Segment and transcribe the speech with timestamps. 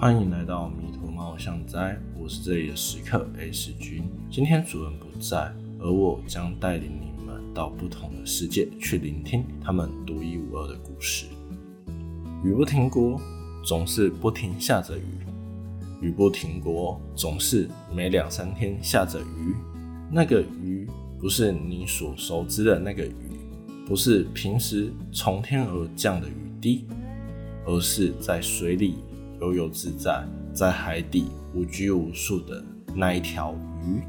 [0.00, 4.02] 欢迎来到迷途猫巷斋，我是这里的食客 S 君。
[4.30, 11.26] 今天主人不在，而我将带领你们到不同的世界，去聆听他们独一无二的故事。
[12.42, 13.20] 雨不停国，
[13.62, 15.02] 总是不停下着雨；
[16.00, 19.54] 雨不停国，总是每两三天下着雨。
[20.10, 23.38] 那个雨不是你所熟知的那个雨，
[23.86, 26.86] 不是平时从天而降的雨滴，
[27.66, 28.96] 而是在水里
[29.40, 32.62] 悠游自在，在海底无拘无束的
[32.94, 34.02] 那一条鱼。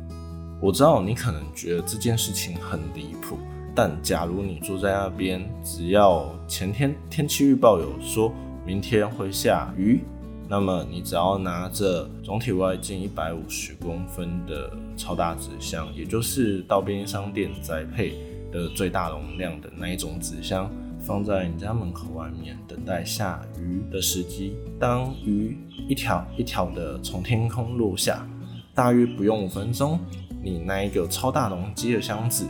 [0.61, 3.37] 我知道你可能觉得这件事情很离谱。
[3.77, 8.33] 但假如你住在那边，只要前天天气预报有说
[8.65, 9.99] 明天会下雨，
[10.47, 18.13] 那么你只要拿着总体外径一百五十公分的超大纸箱，也就是到便利商店宅配
[18.49, 20.71] 的最大容量的那一种纸箱，
[21.05, 24.55] 放在你家门口外面，等待下雨的时机。
[24.79, 28.27] 当雨一条一条的从天空落下，
[28.73, 29.99] 大约不用五分钟，
[30.43, 32.45] 你那一个超大容积的箱子。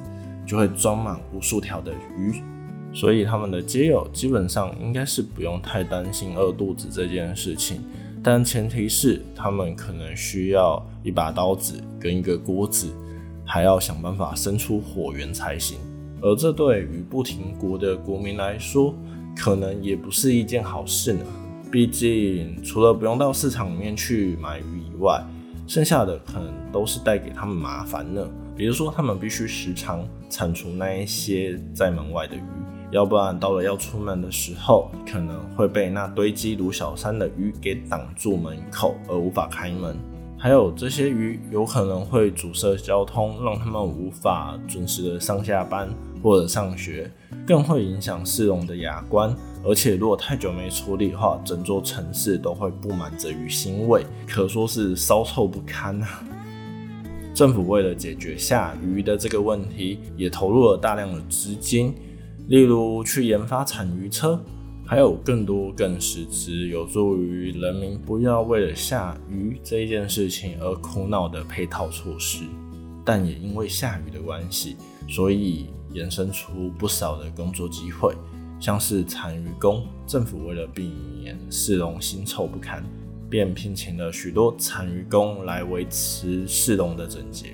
[0.47, 2.39] 就会装满无数条的鱼，
[2.93, 7.81] 所以他们的街友基本上应该是不用太担心饿肚子这件事情，
[8.21, 12.93] 但前提是他们可能需要一把刀子跟一个锅子，
[13.43, 15.79] 还要想办法生出火源才行。
[16.25, 18.95] 而这对于不停国的国民来说，
[19.37, 21.23] 可能也不是一件好事呢。
[21.71, 25.23] 毕竟除了不用到市场里面去买鱼以外，
[25.67, 28.27] 剩下的可能都是带给他们麻烦呢。
[28.57, 32.41] 比如说，他们必须时常铲除那一些在门外的鱼，
[32.89, 39.95] 要不然到了要出门的时候，可能会被那堆积如小山的鱼给挡住门口，而无法开门。
[40.45, 45.89] 还有这些鱼有可能会阻塞交通，让他们无法准时的上下班
[46.21, 47.09] 或者上学，
[47.47, 49.35] 更会影响市容的雅观。
[49.63, 56.23] 而且如果太久没处理的话，整座城市都会布满着鱼腥味，可说是骚臭不堪啊！
[57.33, 61.91] 政府为了解决下鱼的这个问题，也投入了大量的资金，
[62.49, 64.39] 例如去研发产鱼车，
[64.85, 72.43] 还有更多更实质有助于人民不要为了下雨这一件事情而苦恼的配套措施。
[73.03, 78.15] 但也因为下雨的关系，所以衍生出不少的工作机会，
[78.59, 79.85] 像是产鱼工。
[80.05, 82.83] 政府为了避免市容腥臭不堪。
[83.27, 87.53] 便聘请了许多产鱼工来维持市容的整洁。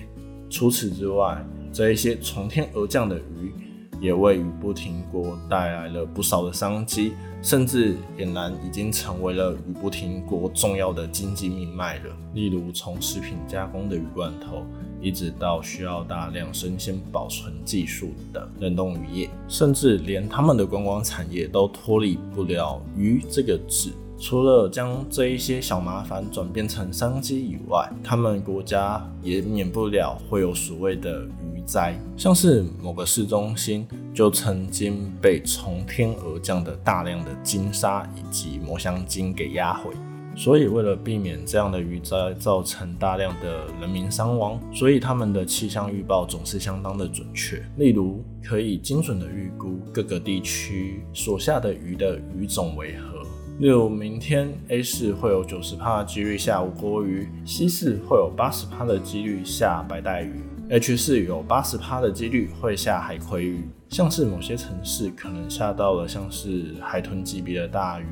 [0.50, 3.54] 除此之外，这一些从天而降的鱼，
[4.02, 12.06] 也为鱼不停国带来了不少的商机，甚至俨然已经成为了鱼不停国重要的经济命脉了。
[12.34, 14.66] 例如，从食品加工的鱼罐头，
[15.00, 23.92] 一直到需要大量生鲜保存技术的冷冻渔业，甚至连他们的观光产业都脱离不了“鱼”这个字。
[24.18, 31.26] 除了将这一些小麻烦转变成商机以外，他们国家也免不了会有所谓的
[31.72, 39.92] 灾，像是某个市中心就曾经被从天而降的大量的金沙以及磨香鲸给压毁。
[40.36, 53.22] 所以为了避免这样的鱼灾造成大量的人民伤亡，所以他们的气象预报总是相当的准确，例如可以精准的预估各个地区所下的雨的鱼种为何。
[53.60, 63.68] 例如，明天 A 市会有九十趴的几率下无国鱼，C 市会有八十趴的几率下白带鱼，H 四有八十趴的几率会下海葵鱼。
[63.90, 68.06] 像是某些城市可能下到了像是海豚级别的大鱼，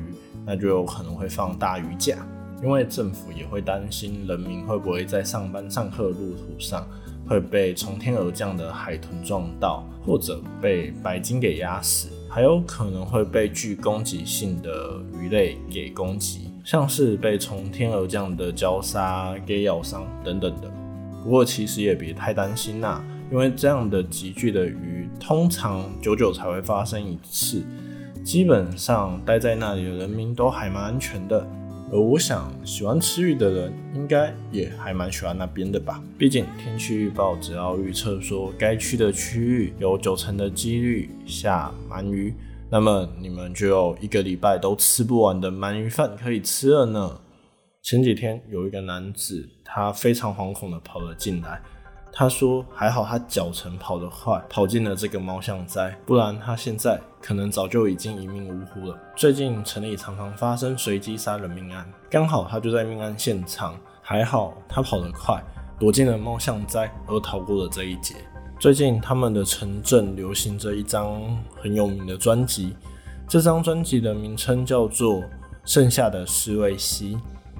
[0.44, 2.18] 那就有可能会放大鱼假，
[2.62, 6.86] 因为政府也会担心人民会不会在上班上课路途上
[7.26, 12.10] 会被从天而降的海豚撞到，或者被白鲸给压死。
[12.28, 20.70] 还有可能会被具攻击性的鱼类给攻击，像是被从天而降的礁鲨给咬伤等等的。
[21.22, 27.62] 不过其实也别太担心呐，因为这样的急剧的鱼通常久久才会发生一次，
[28.24, 31.46] 基本上待在那里的人民都还蛮安全的。
[31.92, 36.00] 而我想，喜欢吃鱼的人应该也还蛮喜欢那边的吧。
[36.16, 42.32] 毕竟天气预报只要预测说该区的区域有九成的几率下鳗鱼，
[42.70, 47.20] 那么你们就有一个礼拜都吃不完的鳗鱼饭可以吃了呢。
[47.82, 51.60] 前几天有一个男子，他非常惶恐的跑了进来。
[52.12, 65.42] 他说：“还好他脚程跑得快，跑进了这个猫巷灾，不然他现在可能早就已经一命呜呼了。”最近城里常常发生随机杀人命案，刚好他就在命案现场，还好他跑得快，
[65.78, 68.16] 躲进了猫巷灾而逃过了这一劫。
[68.58, 71.22] 最近他们的城镇流行着一张
[71.56, 72.76] 很有名的专辑，
[73.26, 75.14] 这张专辑的名称叫做
[75.64, 77.16] 《剩下的施瑞西》。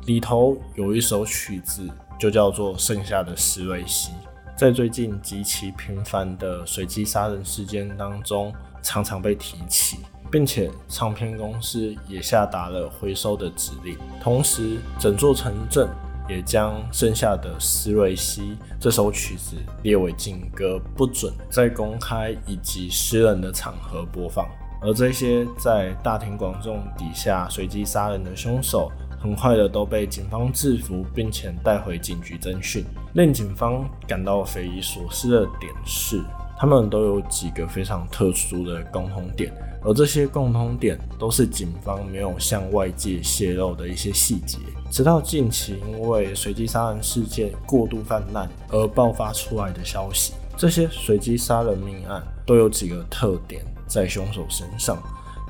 [0.06, 1.88] 里头有一首曲子
[2.19, 4.12] 就叫做《剩下的斯瑞西》，
[4.56, 8.52] 在最近极其频繁的随机杀人事件当中，
[8.82, 9.99] 常常被提起，
[10.31, 15.88] 并且唱片公司也下达了回收的指令，同时整座城镇。
[16.29, 24.47] 也将剩下的斯瑞西这首曲子列为禁歌，不准在公开以及私人的场合播放。
[24.81, 32.82] 而这些在大庭广众底下随机杀人的凶手，很快的都被警方制服，并且带回警局侦讯。
[33.12, 36.22] 令警方感到匪夷所思的点是，
[36.58, 39.52] 他们都有几个非常特殊的共同点。
[39.82, 44.58] 而这些共通点都是警方没有向外界泄露的一些细节，
[44.90, 50.32] 直到近期因为随机杀人事件过度泛滥而爆发出来的消息。
[50.56, 54.96] 这些随机杀人命案都有几个特点在凶手身上，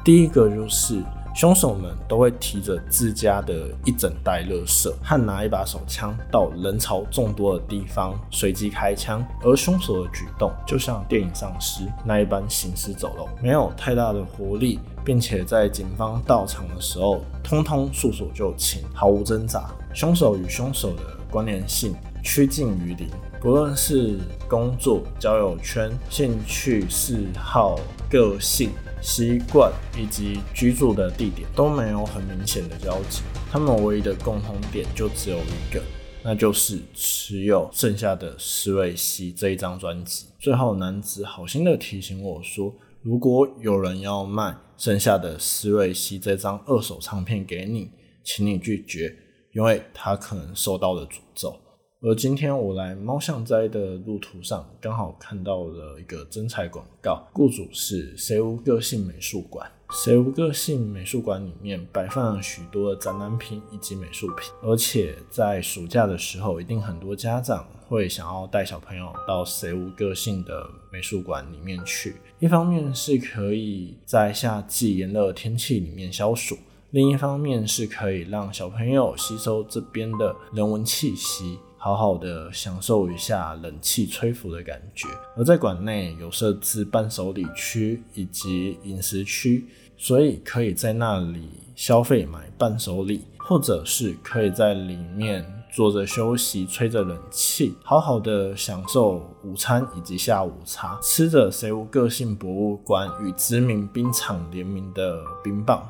[0.05, 1.01] 第一个就是。
[1.35, 19.71] 凶手们都会提着自家的一整袋垃圾和拿一把手枪到人潮众多的地方随机开枪，而凶手的举动就像电影丧尸那一般行尸走肉，没有太大的活力，并且在警方到场的时候，通通束手就擒，毫无挣扎。
[19.95, 23.09] 凶手与凶手的关联性趋近于零，
[23.41, 28.71] 不论是工作、交友圈、兴趣嗜好、个性。
[29.03, 35.81] 习惯以及居住的地点都没有很明显的交集，他们唯一的共同点就只有一个，
[36.23, 40.27] 那就是持有剩下的斯瑞西这一张专辑。
[40.39, 47.91] 最后，男子好心的提醒我说，如果有人要卖剩下的斯瑞西这张二手唱片给你，
[48.23, 49.17] 请你拒绝，
[49.55, 51.59] 因为他可能受到了诅咒。
[52.03, 59.71] 而今天我来猫象斋的路途上，刚好看到了一个真彩广告，雇主是谁无个性美术馆。
[59.91, 72.17] 谁无个性美术馆里面摆放了许多的展览品以及美术品，而且在暑假的时候，一定很多家长会想要带小朋友到谁无个性的美术馆里面去。
[72.39, 76.57] 一方面是可以在夏季炎热天气里面消暑，
[76.93, 81.59] 另一方面是可以让小朋友吸收这边的人文气息。
[81.83, 89.67] 好好的享受一下冷气吹拂的感觉，而在馆内有设置伴手礼区以及饮食区，
[89.97, 95.43] 所以可以在那里消费买伴手礼，或者是可以在里面
[95.73, 105.89] 坐着休息，吹着冷气，好好的享受午餐以及下午茶，吃着谁无个性博物馆与知名冰场联名的冰棒。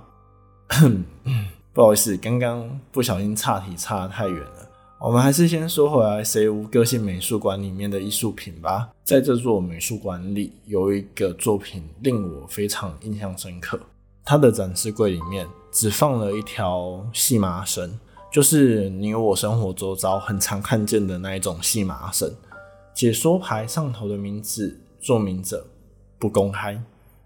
[1.74, 4.59] 不好意思，刚刚不小心岔题岔得太远了。
[5.02, 8.90] 我们还是先说回来，谁无个性美术馆里面的艺术品吧。
[9.02, 13.80] 在这座美术馆里，有一个作品令我非常印象深刻。
[14.26, 17.98] 它的展示柜里面只放了一条细麻绳，
[18.30, 22.30] 就是你我生活周遭很常看见的那一种细麻绳。
[22.92, 25.66] 解说牌上头的名字注明者
[26.18, 26.78] 不公开，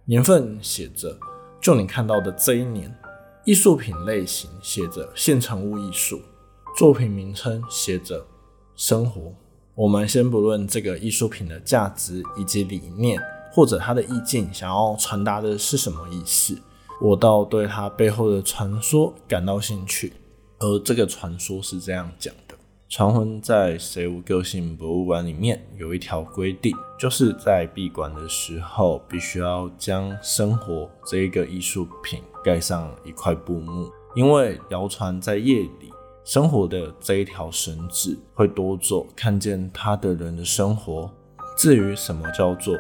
[0.05, 1.19] 年份写着
[1.61, 2.97] 就你看到的这一年，
[3.45, 6.21] 艺术品类型写着现成物艺术。
[6.77, 8.27] 作品名称写着
[8.75, 9.33] “生活”。
[9.77, 13.21] 我们先不论这个艺术品的价值以及理念，
[13.53, 16.59] 或者它的意境想要传达的是什么意思，
[17.01, 20.15] 我倒对它背后的传说感到兴趣。
[20.59, 22.57] 而这个传说是这样讲的：
[22.89, 35.94] 传闻在谁无个性博物馆里面有一条规定，就是在闭馆的时候，必须要将“生活”这一个艺术品盖上一块布幕，因为谣传在夜里。
[36.25, 41.11] 生活的这一条绳子会夺走看见他的人的生活。
[41.57, 42.77] 至于什么叫做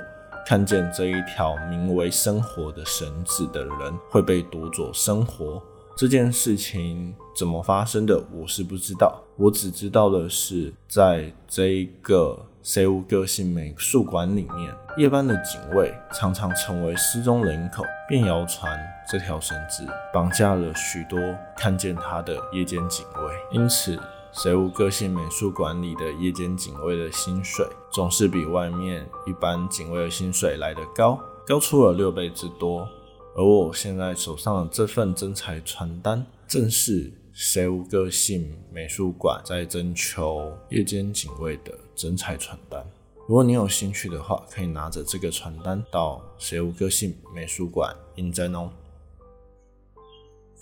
[0.46, 5.62] 看见这一条名为生活的绳子的人会被夺走生活
[5.96, 9.22] 这件事情怎么发生的，我是不知道。
[9.36, 12.46] 我只知道的是，在这一个。
[12.64, 18.80] 谁无个性美术馆里面，夜班的警卫常常成为失踪人口，便谣传
[19.10, 21.18] 这条绳子绑架了许多
[21.56, 23.58] 看见他的夜间警卫。
[23.58, 23.98] 因此，
[24.32, 32.88] 谁无个性美术馆里的夜间警卫的薪水总是比外面一般警卫的薪水来得高，高出了六倍之多。
[33.36, 37.12] 而我现在手上的这份真彩传单，正是。
[37.36, 42.80] 谁无个性美术馆在征求夜间警卫的真彩传单。
[43.26, 48.70] 如果你有兴趣的话，可以拿着这个传单到谁无个性美术馆应征哦。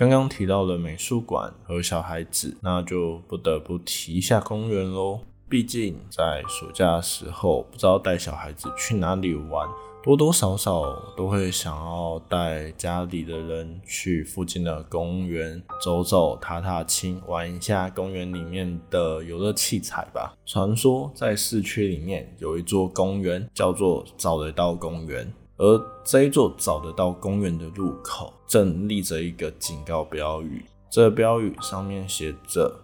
[0.03, 5.21] 刚刚提到了美术馆和小孩子，那就不得不提一下公园喽。
[5.49, 9.69] 毕竟在暑假的时候，不知道带小孩子去哪里玩，
[10.03, 20.35] 多多少少都会想要带家里的人去附近的公园走走、踏踏青，玩一下公园里面的游乐器材吧。
[20.45, 25.33] 传说在市区里面有一座公园，叫做找得到公园，
[25.63, 32.81] 而这一座找得到公园的入口正立着一个警告标语，这标语上面写着：“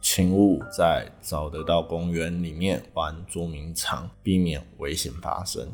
[0.00, 5.68] 请勿在找得到公园里面玩捉迷藏，避免危险发生。”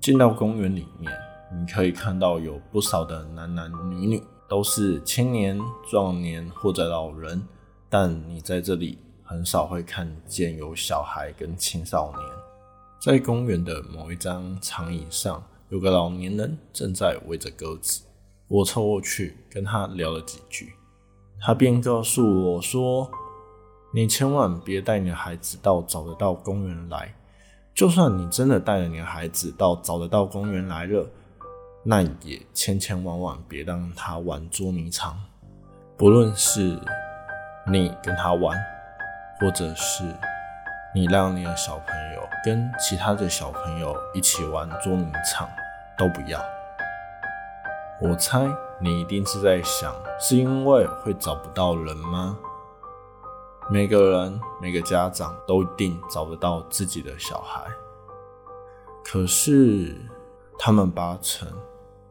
[0.00, 1.12] 进到公园里面，
[1.52, 5.60] 你可以看到有不少的男男女女，都是青年、
[5.90, 7.42] 壮年或者老人，
[7.90, 12.20] 但你在这里很少会看见有小孩跟青少年。
[13.00, 18.02] 在公园的某一张长椅上，有个老年人正在喂着鸽子。
[18.46, 20.74] 我凑过去跟他聊了几句，
[21.40, 23.10] 他便告诉我说
[23.94, 27.14] ：“你千万别带你的孩子到找得到公园来。”
[27.74, 31.08] 就算你真的带了你的孩子到找得到公园来了，
[31.82, 35.18] 那也千千万万别让他玩捉迷藏。
[35.96, 36.78] 不论是
[37.66, 38.62] 你跟他玩，
[39.40, 40.04] 或者是
[40.94, 45.48] 你让你的小朋友跟其他的小朋友一起玩捉迷藏，
[45.98, 46.42] 都不要。
[48.00, 48.46] 我猜
[48.80, 52.38] 你一定是在想，是因为会找不到人吗？
[53.70, 57.64] 每个人、每个家长都一定找得到自己的小孩，
[59.04, 59.96] 可是
[60.58, 61.48] 他们八成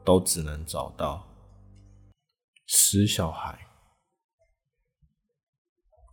[0.05, 1.23] 都只能找到
[2.67, 3.59] 死小孩。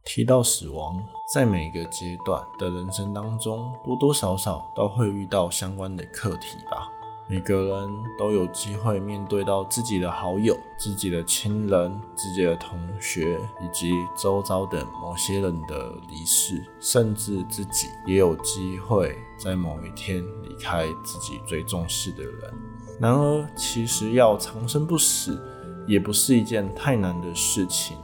[0.05, 0.97] 提到死亡，
[1.33, 6.91] 在每个阶段的人生当中，多多少少都会遇到相关的课题吧。
[7.31, 22.55] 每个人都有机会面对到自己的好友、自己的亲人、自己的同学，以及周遭的某些人的离世，甚至自己也有机会在某一天离开自己最重视的人。
[22.99, 25.39] 然而，其实要长生不死，
[25.87, 27.99] 也不是一件太难的事情。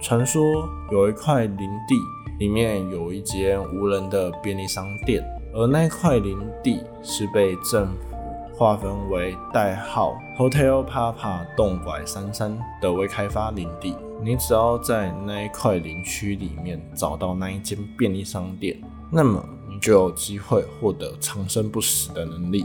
[0.00, 0.42] 传说
[0.90, 1.94] 有一块林地，
[2.40, 5.22] 里面有一间无人的便利商店，
[5.54, 8.13] 而那块林地是被政府。
[8.56, 18.80] 划分为代号 Hotel Papa 洞拐三三的未开发林地，你只要在那一块林区里面找到那一间便利商店，
[19.10, 22.64] 那么你就有机会获得长生不死的能力。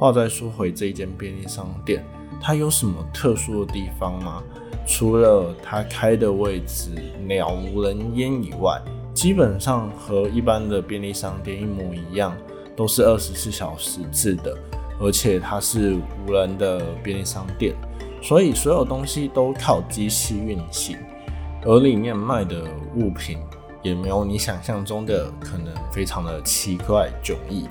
[0.00, 2.04] 话再说回这一间便利商店，
[2.42, 4.42] 它有什么特殊的地方吗？
[4.84, 6.90] 除了它开的位置
[7.24, 8.82] 鸟无人烟以外，
[9.14, 12.36] 基本上和一般的便利商店一模一样，
[12.74, 14.58] 都是二十四小时制的。
[15.00, 15.96] 而且它是
[16.26, 17.74] 无人的便利商店，
[18.22, 20.96] 所以所有东西都靠机器运行，
[21.62, 22.62] 而里面卖的
[22.96, 23.38] 物品
[23.82, 27.68] 也没有你想象中的可能非常的奇怪迥异。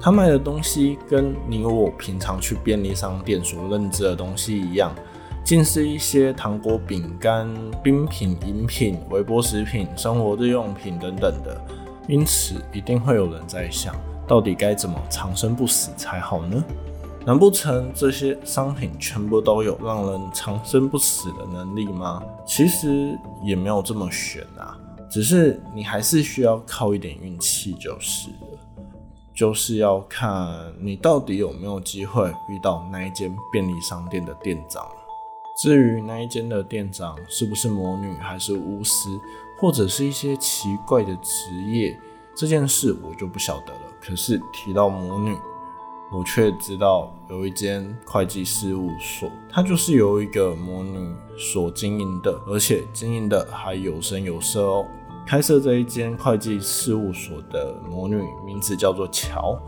[0.00, 4.94] 他卖的东西跟你我平常去便利商店所认知的东西一样，
[5.42, 7.48] 尽是一些糖果、饼干、
[7.82, 11.60] 冰品、饮品、微波食品、生活日用品等等的。
[12.08, 13.94] 因此，一定会有人在想。
[14.26, 16.62] 到底该怎么长生不死才好呢？
[17.24, 22.22] 难不成这些商品全部都有让人长生不死的能力吗？
[22.46, 24.78] 其实也没有这么悬啊，
[25.10, 28.58] 只是你还是需要靠一点运气就是了。
[29.34, 30.48] 就是要看
[30.80, 34.86] 你到底有没有机会遇到那一间便利商店的店长。
[35.60, 39.08] 至于那一间的店长是不是魔女，还是巫师，
[39.60, 41.98] 或者是一些奇怪的职业，
[42.36, 43.80] 这件事我就不晓得了。
[44.00, 45.34] 可是提到魔女，
[46.12, 54.86] 我却知道有一间会计事务所，它就是由一个魔女所经营的，而且经营的还有声有色哦。
[55.26, 59.58] 开设这一间会计事务所的魔女名字叫做乔，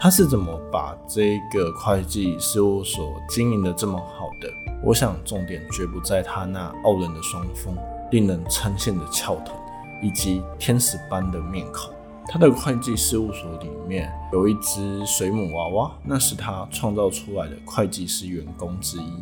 [0.00, 4.48] 她是怎么把这个会计事务所经营的这么好的？
[4.84, 7.76] 我想重点绝不在她那傲人的双峰、
[8.12, 9.56] 令人称羡的翘臀，
[10.02, 11.92] 以及天使般的面孔。
[12.30, 19.12] 他的会计事务所里面有一只水母娃娃，那是他创造出来的会计师员工之一，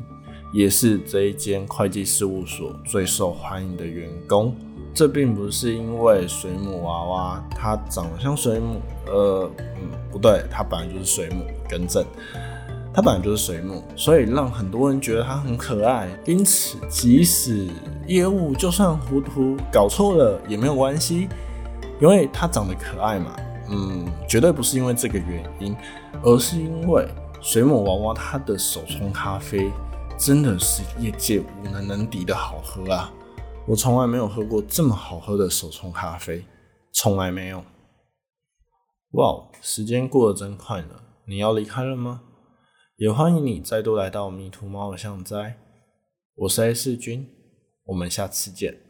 [0.52, 4.52] 也是这一间会计事务所最受欢迎的员工。
[4.92, 12.04] 这并不是因为水母娃娃它长得像水母，呃，嗯，不对，它本来就是水母，更正，
[12.92, 16.08] 它本来就是水母，所以让很多人觉得它很可爱。
[16.24, 17.68] 因此，即使
[18.08, 21.28] 业务就算糊涂搞错了也没有关系。
[22.00, 23.34] 因为它长得可爱嘛，
[23.68, 25.74] 嗯，绝对不是因为这个原因，
[26.22, 27.08] 而是因为
[27.40, 29.70] 水母娃娃它的手冲咖啡
[30.18, 33.12] 真的是业界无能能敌的好喝啊！
[33.66, 36.44] 我从来没有喝过这么好喝的手冲咖啡，
[36.92, 37.64] 从来没有。
[39.12, 42.22] 哇，时间过得真快呢，你要离开了吗？
[42.96, 45.58] 也欢迎你再度来到迷途猫偶像哉，
[46.34, 47.26] 我是 A 世君，
[47.86, 48.85] 我们下次见。